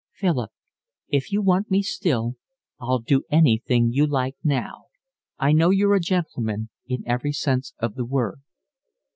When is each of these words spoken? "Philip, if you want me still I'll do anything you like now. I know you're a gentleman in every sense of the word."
"Philip, 0.13 0.51
if 1.09 1.31
you 1.31 1.43
want 1.43 1.69
me 1.69 1.83
still 1.83 2.35
I'll 2.79 2.97
do 3.01 3.21
anything 3.29 3.91
you 3.91 4.07
like 4.07 4.35
now. 4.43 4.85
I 5.37 5.51
know 5.51 5.69
you're 5.69 5.93
a 5.93 5.99
gentleman 5.99 6.69
in 6.87 7.03
every 7.07 7.33
sense 7.33 7.75
of 7.77 7.93
the 7.93 8.05
word." 8.05 8.41